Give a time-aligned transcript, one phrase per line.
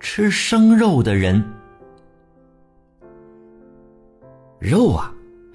[0.00, 1.42] 吃生肉的人，
[4.58, 5.12] 肉啊，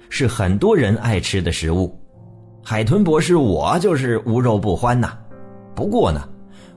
[0.08, 1.96] 是很多人爱吃的食物。
[2.64, 5.16] 海豚博士，我就是无肉不欢呐。
[5.74, 6.28] 不过呢，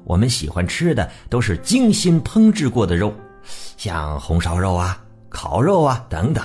[0.04, 3.12] 我们喜欢吃的都是精心烹制过的肉，
[3.78, 6.44] 像红烧肉啊、烤肉啊等等。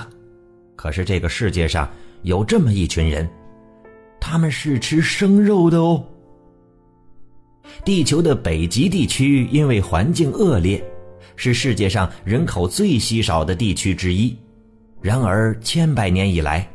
[0.75, 1.87] 可是这个世界上
[2.23, 3.29] 有这么一群人，
[4.19, 6.03] 他们是吃生肉的哦。
[7.87, 10.83] 地球的北极地区因为环境恶劣。
[11.37, 14.35] 是世界上人口最稀少的地区之一，
[14.99, 16.69] 然而千百年以来，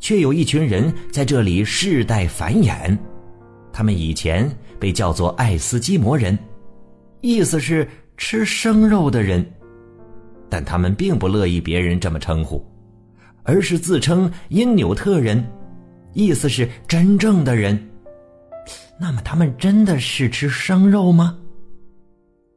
[0.00, 2.94] 却有一群人在这里世代繁衍。
[3.72, 6.38] 他们以前被叫做爱斯基摩人，
[7.22, 9.42] 意思是吃生肉的人，
[10.50, 12.62] 但他们并不乐意别人这么称呼，
[13.44, 15.42] 而是自称因纽特人，
[16.12, 17.82] 意思是真正的人。
[19.00, 21.38] 那么他们真的是吃生肉吗？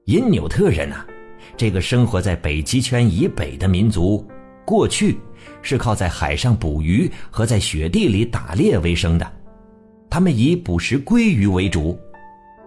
[0.04, 1.08] 因纽特人啊！
[1.56, 4.28] 这个生活在北极圈以北的民族，
[4.66, 5.18] 过去
[5.62, 9.32] 是靠在海上捕鱼和在雪地里打猎为生的。
[10.10, 11.98] 他们以捕食鲑鱼为主，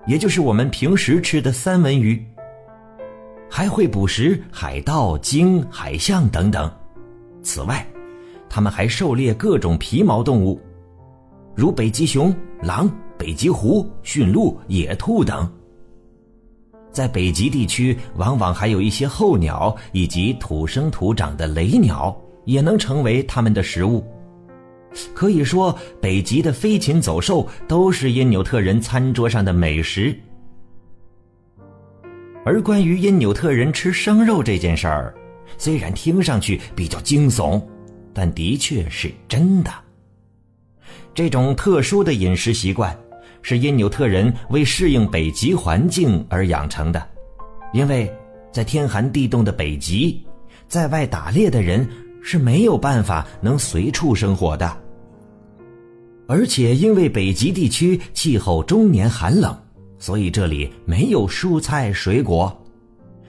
[0.06, 2.24] 也就是我们平时吃的三文鱼。
[3.50, 6.72] 还会捕食海盗、鲸、海象等等。
[7.42, 7.86] 此外，
[8.48, 10.58] 他们还狩猎各种皮毛动物，
[11.54, 12.90] 如北极熊、狼、
[13.26, 15.52] 北极狐、驯鹿、野兔等。
[16.92, 24.06] 在北极地区，往往还有一些候鸟以及土生土长的雷鸟，也能成为他们的食物。
[25.12, 30.16] 可以说，北极的飞禽走兽都是因纽特人餐桌上的美食。
[32.44, 35.12] 而关于因纽特人吃生肉这件事儿，
[35.58, 37.60] 虽然听上去比较惊悚，
[38.14, 39.70] 但的确是真的。
[41.12, 42.96] 这种特殊的饮食习惯。
[43.42, 47.06] 是因纽特人为适应北极环境而养成的，
[47.72, 48.12] 因为
[48.52, 50.24] 在天寒地冻的北极，
[50.66, 51.88] 在外打猎的人
[52.22, 54.76] 是没有办法能随处生活的。
[56.28, 59.56] 而且因为北极地区气候终年寒冷，
[59.98, 62.64] 所以这里没有蔬菜水果。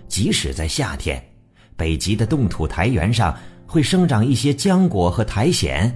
[0.07, 1.23] 即使在夏天，
[1.75, 3.37] 北极的冻土台原上
[3.67, 5.93] 会生长一些浆果和苔藓，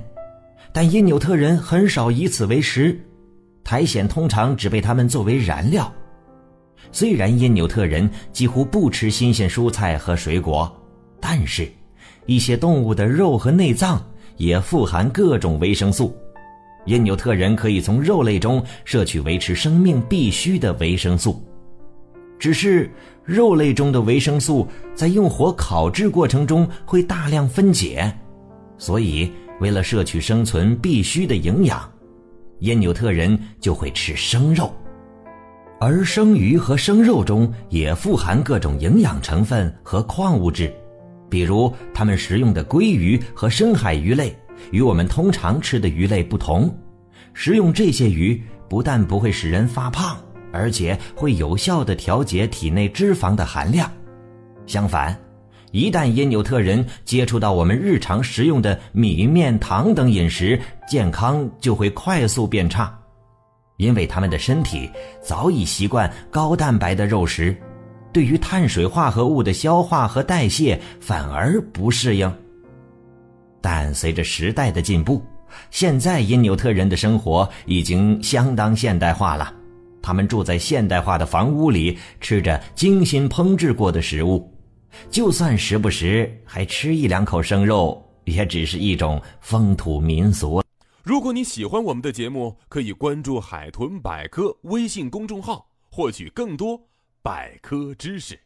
[0.72, 3.00] 但因纽特人很少以此为食。
[3.72, 5.90] 苔藓通常只被他们作为燃料。
[6.92, 10.70] 虽然因纽特人几乎不吃新鲜蔬菜和水果，
[11.22, 11.72] 但是，
[12.26, 14.06] 一些动物的肉和内脏
[14.36, 16.14] 也富含各种维生素。
[16.84, 21.42] 因纽特人可以从肉类中摄取维持生命必需的维生素。
[22.38, 22.92] 只是
[23.24, 28.14] 肉类中的维生素在用火烤制过程中会大量分解，
[28.78, 29.32] 所以
[29.62, 31.90] 为了摄取生存必需的营养。
[32.62, 34.72] 因纽特人就会吃生肉，
[35.80, 40.72] 而生鱼和生肉中也富含各种营养成分和矿物质，
[41.28, 44.36] 比如他们食用的鲑鱼和深海鱼类
[44.70, 46.72] 与我们通常吃的鱼类不同，
[47.34, 48.40] 食用这些鱼
[48.70, 50.16] 不但不会使人发胖，
[50.54, 53.92] 而且会有效的调节体内脂肪的含量，
[54.68, 55.20] 相反。
[55.72, 62.94] 一旦因纽特人接触到我们日常食用的米面糖等饮食，健康就会快速变差，
[63.78, 64.90] 因为他们的身体
[65.22, 67.56] 早已习惯高蛋白的肉食，
[68.12, 72.32] 对于碳水化合物的消化和代谢反而不适应。
[73.62, 75.24] 但随着时代的进步，
[75.70, 79.54] 现在因纽特人的生活已经相当现代化了，
[80.02, 84.51] 他们住在现代化的房屋里，吃着精心烹制过的食物。
[85.10, 90.62] 就算时不时还吃一两口生肉，也只是一种风土民俗。
[91.04, 96.80] 如果你喜欢我们的节目，可以关注“海豚百科”微信公众号，获取更多
[97.24, 98.40] 百科知识。